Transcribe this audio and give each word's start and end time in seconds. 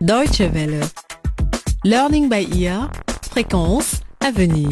Deutsche 0.00 0.40
Welle. 0.40 0.80
Learning 1.84 2.30
by 2.30 2.48
ear. 2.58 2.90
Fréquence 3.30 4.00
à 4.20 4.30
venir. 4.30 4.70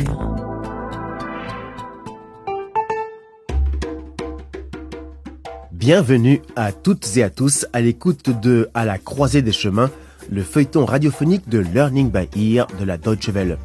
Bienvenue 5.71 6.41
à 6.57 6.73
toutes 6.73 7.19
et 7.19 7.23
à 7.23 7.29
tous 7.29 7.67
à 7.75 7.83
l'écoute 7.83 8.31
de 8.41 8.71
À 8.73 8.87
la 8.87 8.97
croisée 8.97 9.43
des 9.43 9.53
chemins, 9.53 9.91
le 10.31 10.43
feuilleton 10.43 10.87
radiophonique 10.87 11.47
de 11.51 11.59
Learning 11.59 12.11
by 12.11 12.55
Ear 12.57 12.67
de 12.81 12.87
la 12.87 12.97
Deutsche 12.97 13.29
Welle. 13.29 13.59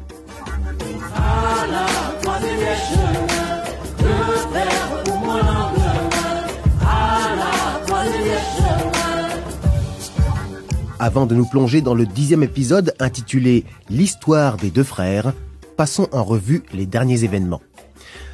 Avant 11.04 11.26
de 11.26 11.34
nous 11.34 11.44
plonger 11.44 11.82
dans 11.82 11.94
le 11.94 12.06
dixième 12.06 12.42
épisode 12.42 12.94
intitulé 12.98 13.66
L'histoire 13.90 14.56
des 14.56 14.70
deux 14.70 14.82
frères, 14.82 15.34
passons 15.76 16.08
en 16.12 16.24
revue 16.24 16.62
les 16.72 16.86
derniers 16.86 17.24
événements. 17.24 17.60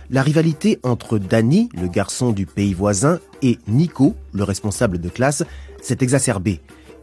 La 0.08 0.22
rivalité 0.22 0.78
entre 0.84 1.18
Danny, 1.18 1.68
le 1.74 1.88
garçon 1.88 2.30
du 2.30 2.46
pays 2.46 2.72
voisin, 2.72 3.18
et 3.42 3.58
Nico, 3.66 4.14
le 4.32 4.44
responsable 4.44 5.00
de 5.00 5.08
classe, 5.08 5.42
s'est 5.82 5.98
exacerbée. 6.00 6.60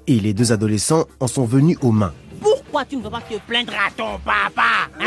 Et 0.07 0.21
les 0.21 0.33
deux 0.33 0.53
adolescents 0.53 1.03
en 1.19 1.27
sont 1.27 1.43
venus 1.43 1.77
aux 1.81 1.91
mains. 1.91 2.13
Pourquoi 2.39 2.85
tu 2.85 2.95
ne 2.95 3.03
vas 3.03 3.09
pas 3.09 3.21
te 3.29 3.37
plaindre 3.45 3.73
à 3.73 3.91
ton 3.91 4.17
papa 4.23 4.87
hein? 5.01 5.05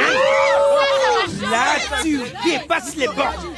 Là, 1.51 2.03
tu 2.03 2.19
dépasses 2.45 2.97
les 2.97 3.07
bornes. 3.07 3.49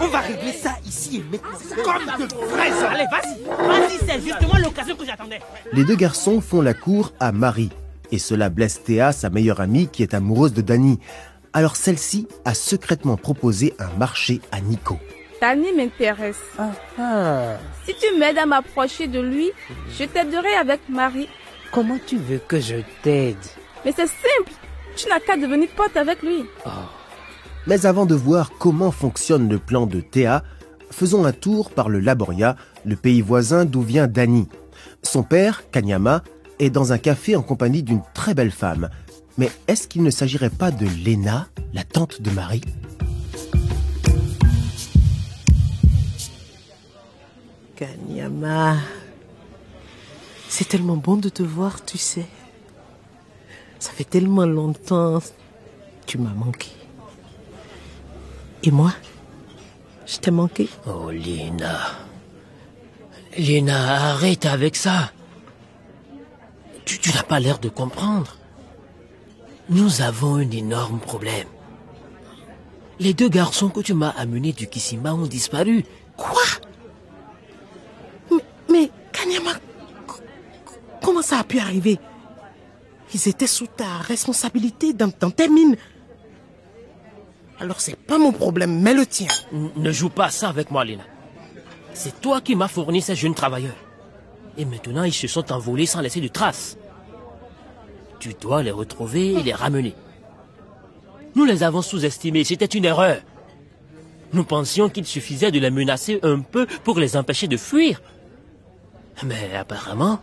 On 0.00 0.06
va 0.08 0.20
régler 0.20 0.52
ça 0.52 0.76
ici 0.86 1.16
et 1.16 1.24
maintenant, 1.30 1.58
comme 1.84 2.26
de 2.26 2.34
vrais 2.46 2.72
hommes. 2.72 2.92
Allez, 2.92 3.06
vas-y, 3.10 3.42
vas-y, 3.66 3.98
c'est 4.06 4.20
justement 4.20 4.58
l'occasion 4.58 4.96
que 4.96 5.04
j'attendais. 5.04 5.40
Les 5.72 5.84
deux 5.84 5.96
garçons 5.96 6.40
font 6.40 6.60
la 6.60 6.74
cour 6.74 7.12
à 7.20 7.32
Marie. 7.32 7.70
Et 8.10 8.18
cela 8.18 8.48
blesse 8.48 8.82
Théa, 8.84 9.12
sa 9.12 9.28
meilleure 9.28 9.60
amie, 9.60 9.88
qui 9.88 10.02
est 10.02 10.14
amoureuse 10.14 10.54
de 10.54 10.62
Danny. 10.62 10.98
Alors 11.52 11.76
celle-ci 11.76 12.28
a 12.44 12.54
secrètement 12.54 13.16
proposé 13.16 13.74
un 13.78 13.90
marché 13.98 14.40
à 14.52 14.60
Nico. 14.60 14.98
Danny 15.40 15.72
m'intéresse. 15.72 16.40
Si 17.84 17.94
tu 17.94 18.18
m'aides 18.18 18.38
à 18.38 18.46
m'approcher 18.46 19.08
de 19.08 19.20
lui, 19.20 19.50
je 19.98 20.04
t'aiderai 20.04 20.54
avec 20.54 20.80
Marie. 20.88 21.28
Comment 21.70 21.98
tu 22.06 22.16
veux 22.16 22.38
que 22.38 22.60
je 22.60 22.76
t'aide? 23.02 23.36
Mais 23.84 23.92
c'est 23.94 24.06
simple. 24.06 24.52
Tu 24.96 25.08
n'as 25.08 25.20
qu'à 25.20 25.36
devenir 25.36 25.68
pote 25.76 25.96
avec 25.96 26.22
lui. 26.22 26.44
Mais 27.68 27.84
avant 27.84 28.06
de 28.06 28.14
voir 28.14 28.52
comment 28.58 28.90
fonctionne 28.90 29.50
le 29.50 29.58
plan 29.58 29.84
de 29.84 30.00
Théa, 30.00 30.42
faisons 30.90 31.26
un 31.26 31.32
tour 31.32 31.70
par 31.70 31.90
le 31.90 32.00
Laboria, 32.00 32.56
le 32.86 32.96
pays 32.96 33.20
voisin 33.20 33.66
d'où 33.66 33.82
vient 33.82 34.06
Danny. 34.06 34.48
Son 35.02 35.22
père, 35.22 35.70
Kanyama, 35.70 36.22
est 36.60 36.70
dans 36.70 36.94
un 36.94 36.98
café 36.98 37.36
en 37.36 37.42
compagnie 37.42 37.82
d'une 37.82 38.00
très 38.14 38.32
belle 38.32 38.52
femme. 38.52 38.88
Mais 39.36 39.50
est-ce 39.66 39.86
qu'il 39.86 40.02
ne 40.02 40.08
s'agirait 40.08 40.48
pas 40.48 40.70
de 40.70 40.86
Lena, 41.04 41.46
la 41.74 41.84
tante 41.84 42.22
de 42.22 42.30
Marie? 42.30 42.62
Kanyama, 47.76 48.76
c'est 50.48 50.68
tellement 50.68 50.96
bon 50.96 51.18
de 51.18 51.28
te 51.28 51.42
voir, 51.42 51.84
tu 51.84 51.98
sais. 51.98 52.26
Ça 53.78 53.92
fait 53.92 54.08
tellement 54.08 54.46
longtemps. 54.46 55.20
Tu 56.06 56.16
m'as 56.16 56.32
manqué. 56.32 56.77
Et 58.62 58.70
moi, 58.70 58.92
je 60.06 60.18
t'ai 60.18 60.30
manqué. 60.30 60.68
Oh, 60.86 61.10
Lina. 61.10 61.78
Lina, 63.36 64.10
arrête 64.10 64.46
avec 64.46 64.74
ça. 64.74 65.12
Tu, 66.84 66.98
tu 66.98 67.12
n'as 67.12 67.22
pas 67.22 67.38
l'air 67.40 67.58
de 67.58 67.68
comprendre. 67.68 68.36
Nous 69.68 70.00
avons 70.00 70.36
un 70.36 70.50
énorme 70.50 70.98
problème. 70.98 71.46
Les 72.98 73.14
deux 73.14 73.28
garçons 73.28 73.68
que 73.68 73.80
tu 73.80 73.94
m'as 73.94 74.08
amenés 74.10 74.52
du 74.52 74.66
Kisima 74.66 75.14
ont 75.14 75.26
disparu. 75.26 75.84
Quoi? 76.16 76.42
Mais, 78.30 78.44
mais 78.68 78.90
Kanyama, 79.12 79.52
comment 81.02 81.22
ça 81.22 81.38
a 81.38 81.44
pu 81.44 81.60
arriver? 81.60 82.00
Ils 83.14 83.28
étaient 83.28 83.46
sous 83.46 83.68
ta 83.68 83.98
responsabilité 83.98 84.92
dans, 84.94 85.12
dans 85.20 85.30
tes 85.30 85.48
mines. 85.48 85.76
Alors 87.60 87.80
c'est 87.80 87.96
pas 87.96 88.18
mon 88.18 88.32
problème, 88.32 88.80
mais 88.80 88.94
le 88.94 89.06
tien. 89.06 89.28
Ne 89.52 89.90
joue 89.90 90.10
pas 90.10 90.30
ça 90.30 90.48
avec 90.48 90.70
moi, 90.70 90.84
Lina. 90.84 91.04
C'est 91.92 92.20
toi 92.20 92.40
qui 92.40 92.54
m'as 92.54 92.68
fourni 92.68 93.02
ces 93.02 93.16
jeunes 93.16 93.34
travailleurs. 93.34 93.76
Et 94.56 94.64
maintenant, 94.64 95.04
ils 95.04 95.12
se 95.12 95.26
sont 95.26 95.52
envolés 95.52 95.86
sans 95.86 96.00
laisser 96.00 96.20
de 96.20 96.28
traces. 96.28 96.76
Tu 98.20 98.34
dois 98.40 98.62
les 98.62 98.70
retrouver 98.70 99.32
et 99.32 99.42
les 99.42 99.52
ramener. 99.52 99.94
Nous 101.34 101.44
les 101.44 101.62
avons 101.62 101.82
sous-estimés, 101.82 102.44
c'était 102.44 102.66
une 102.66 102.84
erreur. 102.84 103.18
Nous 104.32 104.44
pensions 104.44 104.88
qu'il 104.88 105.06
suffisait 105.06 105.50
de 105.50 105.58
les 105.58 105.70
menacer 105.70 106.18
un 106.22 106.40
peu 106.40 106.66
pour 106.84 106.98
les 106.98 107.16
empêcher 107.16 107.48
de 107.48 107.56
fuir. 107.56 108.02
Mais 109.24 109.54
apparemment, 109.56 110.20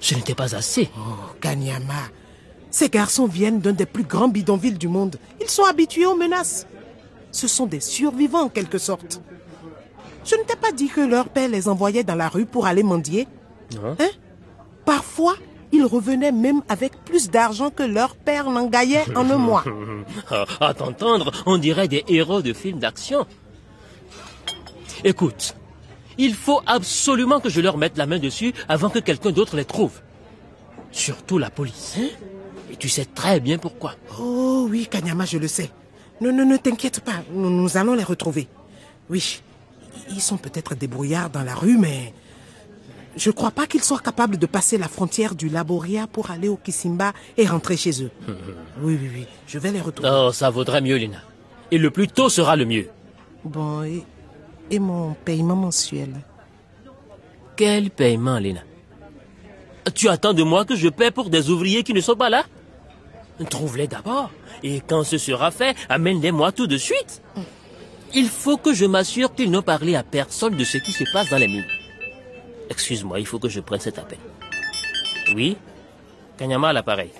ce 0.00 0.14
n'était 0.14 0.34
pas 0.34 0.54
assez. 0.54 0.90
Oh, 0.96 1.34
Kanyama, 1.40 2.08
ces 2.70 2.88
garçons 2.88 3.26
viennent 3.26 3.60
d'un 3.60 3.72
des 3.72 3.86
plus 3.86 4.04
grands 4.04 4.28
bidonvilles 4.28 4.78
du 4.78 4.88
monde. 4.88 5.16
Ils 5.40 5.48
sont 5.48 5.64
habitués 5.64 6.06
aux 6.06 6.16
menaces. 6.16 6.66
Ce 7.32 7.48
sont 7.48 7.66
des 7.66 7.80
survivants 7.80 8.42
en 8.44 8.48
quelque 8.48 8.78
sorte. 8.78 9.20
Je 10.24 10.34
ne 10.36 10.42
t'ai 10.42 10.56
pas 10.56 10.72
dit 10.72 10.88
que 10.88 11.00
leur 11.00 11.28
père 11.28 11.48
les 11.48 11.68
envoyait 11.68 12.04
dans 12.04 12.14
la 12.14 12.28
rue 12.28 12.46
pour 12.46 12.66
aller 12.66 12.82
mendier 12.82 13.26
Non. 13.74 13.96
Hein? 13.98 14.08
Parfois, 14.84 15.36
ils 15.72 15.84
revenaient 15.84 16.32
même 16.32 16.62
avec 16.68 16.92
plus 17.04 17.30
d'argent 17.30 17.70
que 17.70 17.82
leur 17.82 18.16
père 18.16 18.50
n'en 18.50 18.66
gagnait 18.66 19.04
en 19.16 19.28
un 19.30 19.36
mois. 19.36 19.64
Ah, 20.30 20.44
À 20.60 20.74
t'entendre, 20.74 21.30
on 21.46 21.58
dirait 21.58 21.88
des 21.88 22.04
héros 22.08 22.42
de 22.42 22.52
films 22.52 22.78
d'action. 22.78 23.26
Écoute, 25.04 25.54
il 26.16 26.34
faut 26.34 26.60
absolument 26.66 27.40
que 27.40 27.48
je 27.48 27.60
leur 27.60 27.76
mette 27.78 27.96
la 27.96 28.06
main 28.06 28.18
dessus 28.18 28.52
avant 28.68 28.90
que 28.90 28.98
quelqu'un 28.98 29.30
d'autre 29.30 29.56
les 29.56 29.64
trouve. 29.64 30.00
Surtout 30.90 31.38
la 31.38 31.50
police. 31.50 31.98
Et 32.70 32.76
tu 32.76 32.88
sais 32.88 33.04
très 33.06 33.40
bien 33.40 33.58
pourquoi. 33.58 33.94
Oh 34.20 34.66
oui, 34.70 34.86
Kanyama, 34.90 35.24
je 35.24 35.38
le 35.38 35.48
sais. 35.48 35.70
Ne, 36.20 36.30
ne, 36.30 36.44
ne 36.44 36.56
t'inquiète 36.56 37.00
pas, 37.00 37.22
nous, 37.32 37.50
nous 37.50 37.76
allons 37.76 37.94
les 37.94 38.02
retrouver. 38.04 38.48
Oui, 39.08 39.40
ils 40.10 40.20
sont 40.20 40.36
peut-être 40.36 40.74
débrouillards 40.74 41.30
dans 41.30 41.42
la 41.44 41.54
rue, 41.54 41.78
mais 41.78 42.12
je 43.16 43.30
crois 43.30 43.52
pas 43.52 43.66
qu'ils 43.66 43.84
soient 43.84 44.00
capables 44.00 44.36
de 44.36 44.46
passer 44.46 44.78
la 44.78 44.88
frontière 44.88 45.34
du 45.34 45.48
Laboria 45.48 46.06
pour 46.06 46.30
aller 46.30 46.48
au 46.48 46.56
Kisimba 46.56 47.12
et 47.36 47.46
rentrer 47.46 47.76
chez 47.76 48.02
eux. 48.02 48.10
Oui, 48.80 48.96
oui, 49.00 49.10
oui, 49.12 49.26
je 49.48 49.58
vais 49.58 49.72
les 49.72 49.80
retrouver. 49.80 50.08
Oh, 50.12 50.30
ça 50.32 50.50
vaudrait 50.50 50.80
mieux, 50.80 50.96
Lina. 50.96 51.18
Et 51.72 51.78
le 51.78 51.90
plus 51.90 52.06
tôt 52.06 52.28
sera 52.28 52.54
le 52.54 52.64
mieux. 52.64 52.88
Bon, 53.44 53.82
et, 53.82 54.04
et 54.70 54.78
mon 54.78 55.14
paiement 55.24 55.56
mensuel? 55.56 56.10
Quel 57.56 57.90
paiement, 57.90 58.38
Lina? 58.38 58.60
Tu 59.94 60.08
attends 60.08 60.32
de 60.34 60.42
moi 60.44 60.64
que 60.64 60.76
je 60.76 60.88
paie 60.88 61.10
pour 61.10 61.28
des 61.28 61.50
ouvriers 61.50 61.82
qui 61.82 61.92
ne 61.92 62.00
sont 62.00 62.14
pas 62.14 62.30
là? 62.30 62.44
Trouve-les 63.46 63.86
d'abord. 63.86 64.30
Et 64.62 64.80
quand 64.80 65.04
ce 65.04 65.18
sera 65.18 65.50
fait, 65.50 65.76
amène-les-moi 65.88 66.52
tout 66.52 66.66
de 66.66 66.76
suite. 66.76 67.22
Il 68.14 68.28
faut 68.28 68.56
que 68.56 68.72
je 68.72 68.86
m'assure 68.86 69.34
qu'ils 69.34 69.50
n'ont 69.50 69.62
parlé 69.62 69.94
à 69.94 70.02
personne 70.02 70.56
de 70.56 70.64
ce 70.64 70.78
qui 70.78 70.92
se 70.92 71.04
passe 71.12 71.28
dans 71.28 71.36
les 71.36 71.48
mines. 71.48 71.66
Excuse-moi, 72.70 73.20
il 73.20 73.26
faut 73.26 73.38
que 73.38 73.48
je 73.48 73.60
prenne 73.60 73.80
cet 73.80 73.98
appel. 73.98 74.18
Oui 75.34 75.56
Kanyama 76.38 76.72
l'appareil. 76.72 77.10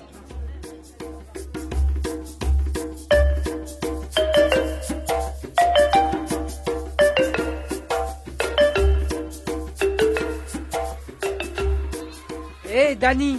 Hé, 12.71 12.95
Danny 12.95 13.39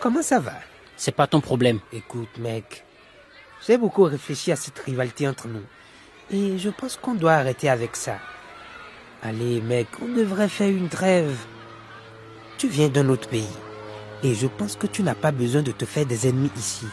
Comment 0.00 0.22
ça 0.22 0.40
va? 0.40 0.54
C'est 0.96 1.14
pas 1.14 1.26
ton 1.26 1.42
problème. 1.42 1.78
Écoute, 1.92 2.38
mec, 2.38 2.86
j'ai 3.66 3.76
beaucoup 3.76 4.04
réfléchi 4.04 4.50
à 4.50 4.56
cette 4.56 4.78
rivalité 4.78 5.28
entre 5.28 5.46
nous. 5.46 5.60
Et 6.30 6.56
je 6.56 6.70
pense 6.70 6.96
qu'on 6.96 7.14
doit 7.14 7.34
arrêter 7.34 7.68
avec 7.68 7.96
ça. 7.96 8.16
Allez, 9.22 9.60
mec, 9.60 9.88
on 10.00 10.08
devrait 10.08 10.48
faire 10.48 10.70
une 10.70 10.88
trêve. 10.88 11.36
Tu 12.56 12.66
viens 12.66 12.88
d'un 12.88 13.10
autre 13.10 13.28
pays. 13.28 13.44
Et 14.22 14.34
je 14.34 14.46
pense 14.46 14.74
que 14.74 14.86
tu 14.86 15.02
n'as 15.02 15.14
pas 15.14 15.32
besoin 15.32 15.60
de 15.60 15.72
te 15.72 15.84
faire 15.84 16.06
des 16.06 16.26
ennemis 16.26 16.50
ici. 16.56 16.86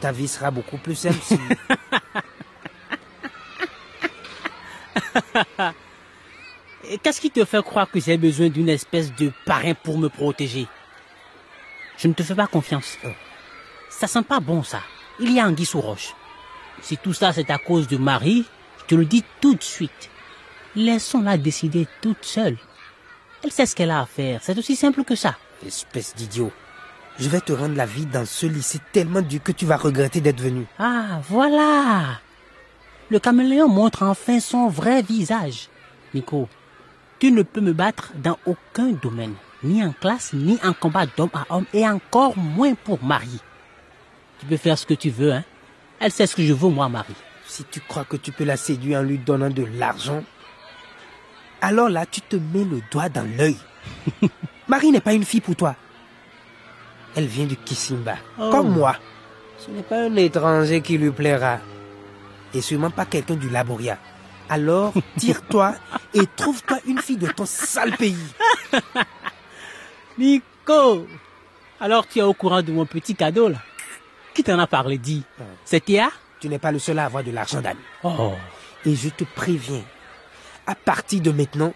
Ta 0.00 0.12
vie 0.12 0.28
sera 0.28 0.52
beaucoup 0.52 0.78
plus 0.78 0.94
simple 0.94 1.18
si... 1.20 1.36
Qu'est-ce 7.02 7.20
qui 7.20 7.32
te 7.32 7.44
fait 7.44 7.64
croire 7.64 7.90
que 7.90 7.98
j'ai 7.98 8.18
besoin 8.18 8.50
d'une 8.50 8.68
espèce 8.68 9.12
de 9.16 9.32
parrain 9.46 9.74
pour 9.74 9.98
me 9.98 10.08
protéger? 10.08 10.68
Je 12.04 12.08
ne 12.10 12.12
te 12.12 12.22
fais 12.22 12.34
pas 12.34 12.46
confiance. 12.46 12.98
Ça 13.88 14.06
sent 14.06 14.24
pas 14.24 14.38
bon, 14.38 14.62
ça. 14.62 14.82
Il 15.20 15.32
y 15.32 15.40
a 15.40 15.46
anguille 15.46 15.64
sous 15.64 15.80
roche. 15.80 16.12
Si 16.82 16.98
tout 16.98 17.14
ça 17.14 17.32
c'est 17.32 17.50
à 17.50 17.56
cause 17.56 17.88
de 17.88 17.96
Marie, 17.96 18.44
je 18.80 18.84
te 18.84 18.94
le 18.94 19.06
dis 19.06 19.24
tout 19.40 19.54
de 19.54 19.62
suite. 19.62 20.10
Laissons-la 20.76 21.38
décider 21.38 21.88
toute 22.02 22.22
seule. 22.26 22.58
Elle 23.42 23.50
sait 23.50 23.64
ce 23.64 23.74
qu'elle 23.74 23.90
a 23.90 24.00
à 24.00 24.04
faire. 24.04 24.40
C'est 24.42 24.58
aussi 24.58 24.76
simple 24.76 25.02
que 25.02 25.14
ça. 25.14 25.36
Espèce 25.66 26.14
d'idiot. 26.14 26.52
Je 27.18 27.30
vais 27.30 27.40
te 27.40 27.54
rendre 27.54 27.74
la 27.74 27.86
vie 27.86 28.04
dans 28.04 28.26
ce 28.26 28.44
lycée 28.44 28.80
tellement 28.92 29.22
dur 29.22 29.42
que 29.42 29.52
tu 29.52 29.64
vas 29.64 29.78
regretter 29.78 30.20
d'être 30.20 30.42
venu. 30.42 30.66
Ah, 30.78 31.22
voilà. 31.30 32.20
Le 33.08 33.18
caméléon 33.18 33.68
montre 33.68 34.02
enfin 34.02 34.40
son 34.40 34.68
vrai 34.68 35.00
visage. 35.00 35.70
Nico, 36.12 36.50
tu 37.18 37.32
ne 37.32 37.42
peux 37.42 37.62
me 37.62 37.72
battre 37.72 38.12
dans 38.16 38.36
aucun 38.44 38.92
domaine, 38.92 39.36
ni 39.64 39.82
en 39.82 39.92
classe, 39.92 40.32
ni 40.32 40.58
en 40.62 40.72
combat 40.72 41.06
d'homme 41.06 41.30
à 41.34 41.46
homme, 41.54 41.64
et 41.72 41.88
encore 41.88 42.36
moins 42.38 42.74
pour 42.74 43.02
Marie. 43.02 43.40
Tu 44.38 44.46
peux 44.46 44.56
faire 44.56 44.78
ce 44.78 44.86
que 44.86 44.94
tu 44.94 45.10
veux, 45.10 45.32
hein. 45.32 45.44
Elle 46.00 46.12
sait 46.12 46.26
ce 46.26 46.36
que 46.36 46.42
je 46.42 46.52
veux, 46.52 46.68
moi, 46.68 46.88
Marie. 46.88 47.14
Si 47.46 47.64
tu 47.64 47.80
crois 47.80 48.04
que 48.04 48.16
tu 48.16 48.32
peux 48.32 48.44
la 48.44 48.56
séduire 48.56 49.00
en 49.00 49.02
lui 49.02 49.18
donnant 49.18 49.50
de 49.50 49.64
l'argent, 49.78 50.22
alors 51.60 51.88
là, 51.88 52.04
tu 52.06 52.20
te 52.20 52.36
mets 52.36 52.64
le 52.64 52.80
doigt 52.90 53.08
dans 53.08 53.26
l'œil. 53.38 53.56
Marie 54.68 54.90
n'est 54.92 55.00
pas 55.00 55.12
une 55.14 55.24
fille 55.24 55.40
pour 55.40 55.56
toi. 55.56 55.74
Elle 57.16 57.26
vient 57.26 57.46
du 57.46 57.56
Kissimba, 57.56 58.16
Oh. 58.38 58.50
comme 58.50 58.70
moi. 58.70 58.96
Ce 59.58 59.70
n'est 59.70 59.82
pas 59.82 60.02
un 60.04 60.16
étranger 60.16 60.80
qui 60.82 60.98
lui 60.98 61.10
plaira. 61.10 61.58
Et 62.52 62.60
sûrement 62.60 62.90
pas 62.90 63.04
quelqu'un 63.06 63.36
du 63.36 63.48
Laboria. 63.48 63.98
Alors, 64.48 64.92
tire-toi 65.16 65.74
et 66.12 66.22
trouve-toi 66.36 66.78
une 66.86 66.98
fille 66.98 67.16
de 67.16 67.28
ton 67.28 67.46
sale 67.46 67.96
pays. 67.96 68.16
Nico 70.18 71.06
Alors 71.80 72.06
tu 72.06 72.18
es 72.18 72.22
au 72.22 72.34
courant 72.34 72.62
de 72.62 72.72
mon 72.72 72.86
petit 72.86 73.14
cadeau, 73.14 73.48
là 73.48 73.58
Qui 74.34 74.44
t'en 74.44 74.58
a 74.58 74.66
parlé, 74.66 74.98
dis? 74.98 75.22
C'est 75.64 75.84
Théa 75.84 76.10
Tu 76.40 76.48
n'es 76.48 76.58
pas 76.58 76.72
le 76.72 76.78
seul 76.78 76.98
à 76.98 77.06
avoir 77.06 77.24
de 77.24 77.30
l'argent, 77.30 77.60
Dan. 77.60 77.76
Oh. 78.02 78.32
Et 78.86 78.94
je 78.94 79.08
te 79.08 79.24
préviens, 79.24 79.82
à 80.66 80.74
partir 80.74 81.20
de 81.20 81.30
maintenant, 81.30 81.72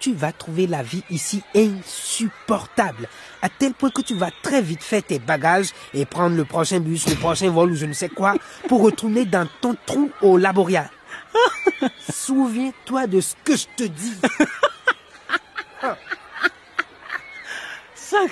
tu 0.00 0.14
vas 0.14 0.32
trouver 0.32 0.66
la 0.66 0.82
vie 0.82 1.02
ici 1.10 1.42
insupportable, 1.54 3.08
à 3.42 3.48
tel 3.48 3.74
point 3.74 3.90
que 3.90 4.00
tu 4.00 4.14
vas 4.14 4.30
très 4.42 4.62
vite 4.62 4.82
faire 4.82 5.02
tes 5.02 5.18
bagages 5.18 5.70
et 5.92 6.04
prendre 6.04 6.36
le 6.36 6.44
prochain 6.44 6.80
bus, 6.80 7.08
le 7.08 7.16
prochain 7.16 7.50
vol 7.50 7.72
ou 7.72 7.74
je 7.74 7.86
ne 7.86 7.92
sais 7.92 8.08
quoi, 8.08 8.34
pour 8.68 8.82
retourner 8.82 9.24
dans 9.24 9.48
ton 9.60 9.76
trou 9.86 10.10
au 10.22 10.36
Laboria. 10.36 10.90
Souviens-toi 12.12 13.06
de 13.06 13.20
ce 13.20 13.34
que 13.44 13.56
je 13.56 13.66
te 13.76 13.84
dis. 13.84 14.14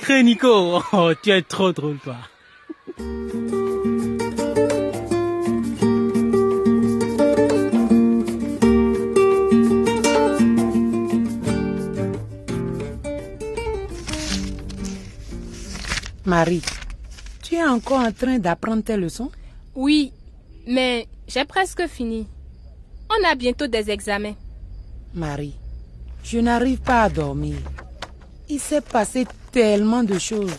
Sacré 0.06 0.22
Nico 0.22 0.80
Oh, 0.92 1.10
tu 1.20 1.32
es 1.32 1.42
trop 1.42 1.72
drôle, 1.72 1.98
toi. 1.98 2.14
Marie, 16.24 16.62
tu 17.42 17.56
es 17.56 17.64
encore 17.64 17.98
en 17.98 18.12
train 18.12 18.38
d'apprendre 18.38 18.84
tes 18.84 18.96
leçons? 18.96 19.32
Oui, 19.74 20.12
mais 20.68 21.08
j'ai 21.26 21.44
presque 21.44 21.88
fini. 21.88 22.28
On 23.10 23.28
a 23.28 23.34
bientôt 23.34 23.66
des 23.66 23.90
examens. 23.90 24.36
Marie, 25.14 25.56
je 26.22 26.38
n'arrive 26.38 26.78
pas 26.80 27.02
à 27.02 27.08
dormir. 27.08 27.56
Il 28.48 28.60
s'est 28.60 28.80
passé 28.80 29.26
tellement 29.56 30.02
de 30.04 30.18
choses. 30.18 30.52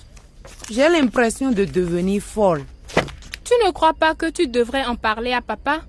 J'ai 0.71 0.89
l'impression 0.89 1.51
de 1.51 1.65
devenir 1.65 2.19
folle. 2.19 2.63
Tu 3.43 3.53
ne 3.63 3.71
crois 3.71 3.93
pas 3.93 4.15
que 4.15 4.27
tu 4.31 4.47
devrais 4.47 4.85
en 4.85 4.95
parler 4.95 5.33
à 5.33 5.41
papa 5.41 5.81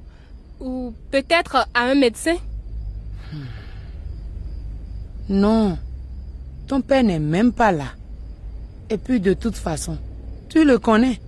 Ou 0.60 0.92
peut-être 1.10 1.56
à 1.72 1.84
un 1.84 1.94
médecin? 1.94 2.36
Non, 5.30 5.78
ton 6.66 6.82
père 6.82 7.02
n'est 7.02 7.18
même 7.18 7.52
pas 7.52 7.72
là. 7.72 7.86
Et 8.90 8.98
puis 8.98 9.20
de 9.20 9.32
toute 9.32 9.56
façon, 9.56 9.96
tu 10.50 10.66
le 10.66 10.78
connais. 10.78 11.18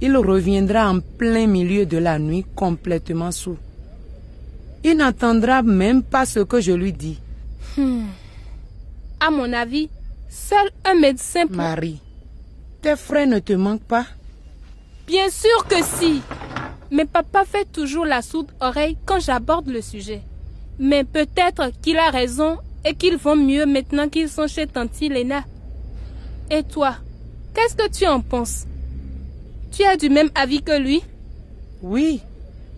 Il 0.00 0.16
reviendra 0.16 0.90
en 0.90 0.98
plein 0.98 1.46
milieu 1.46 1.86
de 1.86 1.98
la 1.98 2.18
nuit 2.18 2.44
complètement 2.56 3.30
sourd. 3.30 3.58
Il 4.82 4.96
n'entendra 4.96 5.62
même 5.62 6.02
pas 6.02 6.26
ce 6.26 6.40
que 6.40 6.60
je 6.60 6.72
lui 6.72 6.92
dis. 6.92 7.20
À 9.20 9.30
mon 9.30 9.52
avis, 9.52 9.88
seul 10.28 10.70
un 10.84 10.94
médecin. 10.94 11.44
Marie, 11.50 12.00
tes 12.82 12.96
frères 12.96 13.26
ne 13.26 13.38
te 13.38 13.52
manquent 13.52 13.84
pas 13.84 14.06
Bien 15.06 15.28
sûr 15.28 15.66
que 15.68 15.82
si. 15.82 16.22
Mais 16.90 17.04
papa 17.04 17.44
fait 17.44 17.70
toujours 17.70 18.04
la 18.06 18.22
sourde 18.22 18.52
oreille 18.60 18.96
quand 19.04 19.20
j'aborde 19.20 19.68
le 19.68 19.82
sujet. 19.82 20.22
Mais 20.78 21.04
peut-être 21.04 21.70
qu'il 21.82 21.98
a 21.98 22.10
raison 22.10 22.58
et 22.84 22.94
qu'ils 22.94 23.16
vont 23.16 23.36
mieux 23.36 23.66
maintenant 23.66 24.08
qu'ils 24.08 24.28
sont 24.28 24.46
chez 24.46 24.66
Tanti 24.66 25.08
Lena. 25.08 25.44
Et 26.50 26.62
toi, 26.62 26.96
qu'est-ce 27.54 27.74
que 27.74 27.90
tu 27.90 28.06
en 28.06 28.20
penses? 28.20 28.66
Tu 29.72 29.82
es 29.82 29.96
du 29.96 30.08
même 30.08 30.30
avis 30.34 30.62
que 30.62 30.78
lui? 30.78 31.02
Oui, 31.82 32.20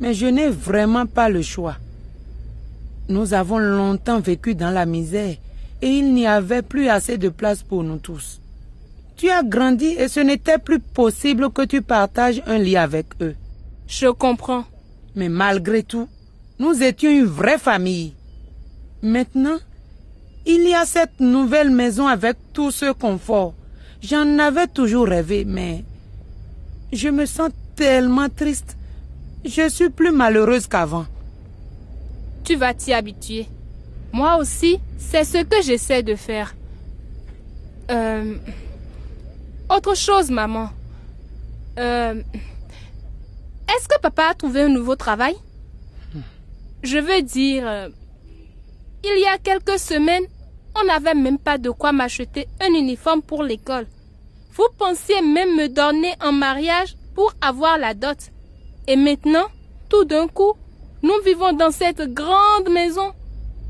mais 0.01 0.15
je 0.15 0.27
n'ai 0.27 0.49
vraiment 0.49 1.07
pas 1.07 1.29
le 1.29 1.43
choix. 1.43 1.77
Nous 3.09 3.35
avons 3.35 3.59
longtemps 3.59 4.21
vécu 4.21 4.55
dans 4.55 4.71
la 4.71 4.87
misère 4.87 5.37
et 5.83 5.89
il 5.89 6.15
n'y 6.15 6.27
avait 6.27 6.63
plus 6.63 6.89
assez 6.89 7.19
de 7.19 7.29
place 7.29 7.63
pour 7.63 7.83
nous 7.83 7.99
tous. 7.99 8.41
Tu 9.17 9.31
as 9.31 9.43
grandi 9.43 9.87
et 9.87 10.09
ce 10.09 10.21
n'était 10.21 10.59
plus 10.59 10.79
possible 10.81 11.51
que 11.51 11.63
tu 11.63 11.83
partages 11.83 12.43
un 12.47 12.59
lit 12.59 12.77
avec 12.77 13.07
eux. 13.21 13.35
Je 13.87 14.09
comprends. 14.09 14.65
Mais 15.15 15.31
malgré 15.31 15.83
tout, 15.83 16.09
nous 16.59 16.83
étions 16.83 17.11
une 17.11 17.25
vraie 17.25 17.59
famille. 17.59 18.15
Maintenant, 19.03 19.57
il 20.45 20.69
y 20.69 20.75
a 20.75 20.85
cette 20.85 21.21
nouvelle 21.21 21.71
maison 21.71 22.07
avec 22.07 22.37
tout 22.53 22.71
ce 22.71 22.93
confort. 22.93 23.55
J'en 24.03 24.39
avais 24.39 24.67
toujours 24.67 25.07
rêvé, 25.07 25.45
mais 25.47 25.85
je 26.93 27.09
me 27.09 27.25
sens 27.25 27.51
tellement 27.75 28.29
triste. 28.29 28.77
Je 29.45 29.69
suis 29.69 29.91
plus 29.91 30.13
malheureuse 30.13 30.67
qu'avant. 30.67 31.07
Tu 32.45 32.57
vas 32.57 32.75
t'y 32.75 32.93
habituer. 32.93 33.47
Moi 34.17 34.39
aussi, 34.39 34.81
c'est 34.97 35.25
ce 35.25 35.45
que 35.45 35.61
j'essaie 35.61 36.03
de 36.03 36.15
faire. 36.15 36.55
Euh... 37.91 38.35
Autre 39.69 39.95
chose, 39.95 40.31
maman. 40.31 40.71
Euh... 41.79 42.23
Est-ce 43.69 43.87
que 43.87 44.01
papa 44.01 44.29
a 44.31 44.35
trouvé 44.35 44.63
un 44.63 44.71
nouveau 44.71 44.97
travail? 44.97 45.37
Je 46.83 46.97
veux 46.97 47.21
dire, 47.21 47.69
euh, 47.69 47.89
il 49.05 49.21
y 49.21 49.27
a 49.27 49.37
quelques 49.37 49.79
semaines, 49.79 50.25
on 50.81 50.87
n'avait 50.87 51.13
même 51.13 51.39
pas 51.39 51.59
de 51.59 51.69
quoi 51.69 51.93
m'acheter 51.93 52.49
un 52.63 52.73
uniforme 52.73 53.21
pour 53.21 53.43
l'école. 53.43 53.87
Vous 54.55 54.69
pensiez 54.79 55.21
même 55.21 55.57
me 55.57 55.69
donner 55.69 56.15
en 56.25 56.33
mariage 56.33 56.97
pour 57.15 57.35
avoir 57.43 57.77
la 57.77 57.93
dot. 57.93 58.17
Et 58.89 58.97
maintenant, 58.97 59.49
tout 59.91 60.07
d'un 60.07 60.27
coup, 60.27 60.55
nous 61.03 61.21
vivons 61.23 61.53
dans 61.53 61.71
cette 61.71 62.15
grande 62.15 62.71
maison 62.73 63.13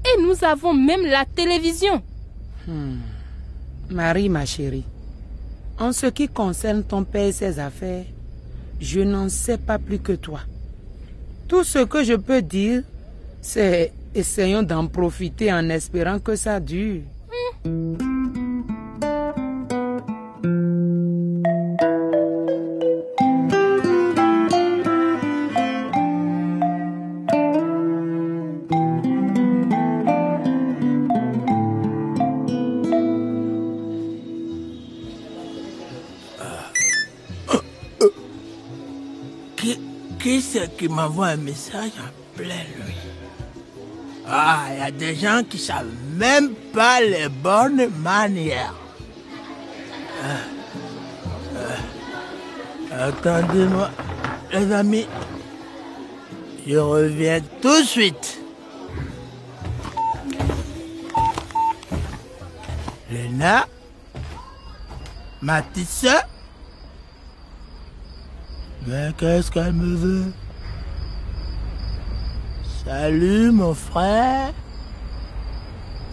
et 0.06 0.22
nous 0.22 0.44
avons 0.44 0.72
même 0.72 1.04
la 1.06 1.24
télévision. 1.24 2.02
Marie, 3.90 4.28
ma 4.28 4.44
chérie, 4.44 4.84
en 5.78 5.92
ce 5.92 6.06
qui 6.06 6.28
concerne 6.28 6.82
ton 6.82 7.04
père 7.04 7.26
et 7.26 7.32
ses 7.32 7.58
affaires, 7.58 8.04
je 8.80 9.00
n'en 9.00 9.28
sais 9.28 9.58
pas 9.58 9.78
plus 9.78 9.98
que 9.98 10.12
toi. 10.12 10.40
Tout 11.48 11.64
ce 11.64 11.80
que 11.84 12.02
je 12.02 12.14
peux 12.14 12.42
dire, 12.42 12.82
c'est 13.40 13.92
essayons 14.14 14.62
d'en 14.62 14.86
profiter 14.88 15.52
en 15.52 15.68
espérant 15.68 16.18
que 16.18 16.34
ça 16.34 16.58
dure. 16.58 17.02
Qui, 39.56 39.80
qui 40.18 40.40
c'est 40.42 40.76
qui 40.76 40.88
m'envoie 40.88 41.28
un 41.28 41.36
message 41.36 41.92
en 41.98 42.36
pleine 42.36 42.66
nuit 42.84 42.94
Ah, 44.28 44.66
il 44.72 44.78
y 44.78 44.82
a 44.82 44.90
des 44.90 45.14
gens 45.14 45.42
qui 45.48 45.58
savent 45.58 45.86
même 46.16 46.54
pas 46.72 47.00
les 47.00 47.28
bonnes 47.28 47.88
manières. 48.02 48.74
Ah, 50.22 50.26
ah, 52.92 53.04
Attendez-moi, 53.06 53.90
les 54.52 54.72
amis. 54.72 55.06
Je 56.66 56.76
reviens 56.78 57.40
tout 57.62 57.80
de 57.80 57.86
suite. 57.86 58.40
Léna, 63.10 63.66
ma 65.42 65.62
petite 65.62 65.88
sœur, 65.88 66.22
mais 68.86 69.12
qu'est-ce 69.18 69.50
qu'elle 69.50 69.72
me 69.72 69.96
veut? 69.96 70.32
Salut 72.84 73.50
mon 73.50 73.74
frère. 73.74 74.52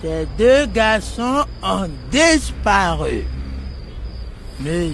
tes 0.02 0.26
deux 0.38 0.66
garçons 0.66 1.46
ont 1.62 1.90
disparu. 2.12 3.26
Ne 4.60 4.94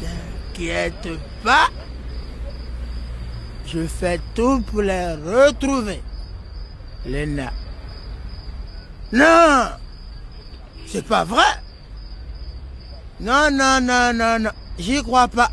t'inquiète 0.00 1.08
pas. 1.42 1.68
Je 3.66 3.86
fais 3.86 4.20
tout 4.34 4.60
pour 4.62 4.82
les 4.82 5.14
retrouver. 5.14 6.02
Lena. 7.06 7.52
Non 9.12 9.68
C'est 10.86 11.06
pas 11.06 11.24
vrai? 11.24 11.42
Non, 13.20 13.50
non, 13.50 13.80
non, 13.80 14.12
non, 14.14 14.38
non. 14.38 14.50
J'y 14.78 15.02
crois 15.02 15.28
pas. 15.28 15.50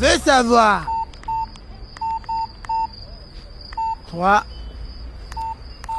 Je 0.00 0.06
veux 0.06 0.18
savoir. 0.20 0.86
3, 4.08 4.44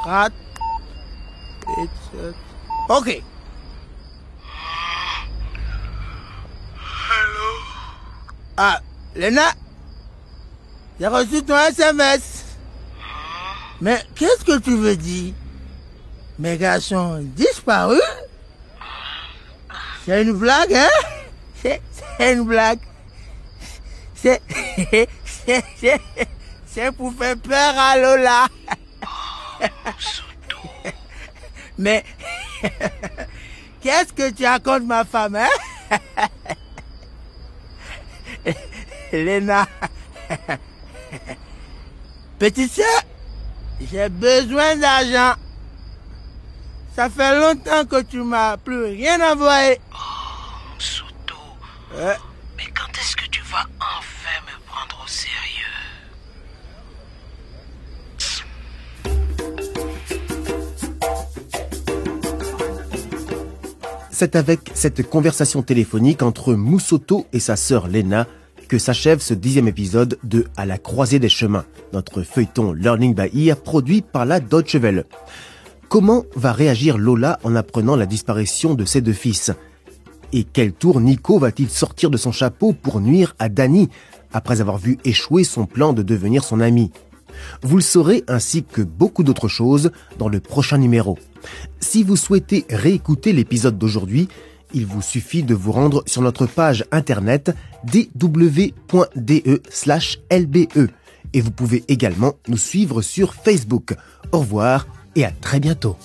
4, 0.03 0.33
8, 1.77 1.89
7. 2.11 2.35
Ok. 2.89 3.23
Ah, 8.57 8.79
Lena, 9.15 9.51
j'ai 10.99 11.07
reçu 11.07 11.43
ton 11.43 11.57
SMS. 11.57 12.45
Mais 13.81 14.03
qu'est-ce 14.15 14.43
que 14.43 14.57
tu 14.57 14.77
veux 14.77 14.95
dire? 14.95 15.35
Mes 16.39 16.57
garçons 16.57 16.95
ont 16.95 17.21
disparu 17.21 17.99
C'est 20.05 20.23
une 20.23 20.33
blague, 20.33 20.73
hein? 20.73 20.89
C'est 21.61 21.81
une 22.19 22.45
blague. 22.45 22.79
C'est... 24.21 24.41
c'est- 26.67 26.91
pour 26.91 27.13
faire 27.13 27.37
peur 27.37 27.73
à 27.77 27.97
Lola. 27.97 28.47
Mais... 31.77 32.03
Qu'est-ce 33.81 34.13
que 34.13 34.29
tu 34.31 34.45
as 34.45 34.59
contre 34.59 34.85
ma 34.85 35.03
femme, 35.03 35.35
hein? 35.35 35.49
Lena. 39.11 39.67
Petite 42.39 42.71
sœur, 42.71 43.01
j'ai 43.91 44.07
besoin 44.09 44.75
d'argent. 44.75 45.33
Ça 46.95 47.09
fait 47.09 47.39
longtemps 47.39 47.85
que 47.85 48.01
tu 48.03 48.21
m'as 48.21 48.57
plus 48.57 48.85
rien 48.85 49.19
envoyé. 49.31 49.79
Soto, 50.77 51.35
Euh, 51.95 52.13
C'est 64.21 64.35
avec 64.35 64.69
cette 64.75 65.01
conversation 65.09 65.63
téléphonique 65.63 66.21
entre 66.21 66.53
Moussoto 66.53 67.25
et 67.33 67.39
sa 67.39 67.55
sœur 67.55 67.87
Lena 67.87 68.27
que 68.67 68.77
s'achève 68.77 69.19
ce 69.19 69.33
dixième 69.33 69.67
épisode 69.67 70.19
de 70.23 70.45
À 70.55 70.67
la 70.67 70.77
croisée 70.77 71.17
des 71.17 71.27
chemins, 71.27 71.65
notre 71.91 72.21
feuilleton 72.21 72.71
Learning 72.71 73.15
by 73.15 73.47
Ear 73.47 73.57
produit 73.57 74.03
par 74.03 74.27
la 74.27 74.39
Deutsche 74.39 74.75
Welle. 74.75 75.05
Comment 75.89 76.25
va 76.35 76.51
réagir 76.51 76.99
Lola 76.99 77.39
en 77.43 77.55
apprenant 77.55 77.95
la 77.95 78.05
disparition 78.05 78.75
de 78.75 78.85
ses 78.85 79.01
deux 79.01 79.11
fils? 79.11 79.49
Et 80.33 80.43
quel 80.43 80.73
tour 80.73 81.01
Nico 81.01 81.39
va-t-il 81.39 81.71
sortir 81.71 82.11
de 82.11 82.17
son 82.17 82.31
chapeau 82.31 82.73
pour 82.73 83.01
nuire 83.01 83.33
à 83.39 83.49
Danny 83.49 83.89
après 84.33 84.61
avoir 84.61 84.77
vu 84.77 84.99
échouer 85.03 85.43
son 85.43 85.65
plan 85.65 85.93
de 85.93 86.03
devenir 86.03 86.43
son 86.43 86.59
ami? 86.59 86.91
Vous 87.63 87.75
le 87.75 87.81
saurez 87.81 88.23
ainsi 88.27 88.63
que 88.63 88.83
beaucoup 88.83 89.23
d'autres 89.23 89.47
choses 89.47 89.89
dans 90.19 90.29
le 90.29 90.39
prochain 90.39 90.77
numéro. 90.77 91.17
Si 91.79 92.03
vous 92.03 92.15
souhaitez 92.15 92.65
réécouter 92.69 93.33
l'épisode 93.33 93.77
d'aujourd'hui, 93.77 94.27
il 94.73 94.85
vous 94.85 95.01
suffit 95.01 95.43
de 95.43 95.53
vous 95.53 95.71
rendre 95.71 96.03
sur 96.05 96.21
notre 96.21 96.45
page 96.45 96.85
internet 96.91 97.55
dw.de/lbe 97.83 98.37
et 101.33 101.41
vous 101.41 101.51
pouvez 101.51 101.83
également 101.87 102.33
nous 102.47 102.57
suivre 102.57 103.01
sur 103.01 103.33
Facebook. 103.33 103.95
Au 104.31 104.39
revoir 104.39 104.87
et 105.15 105.25
à 105.25 105.31
très 105.31 105.59
bientôt. 105.59 105.97